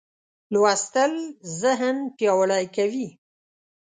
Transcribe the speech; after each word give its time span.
لوستل 0.53 1.13
ذهن 1.61 1.97
پیاوړی 2.17 2.65
کوي. 2.75 3.07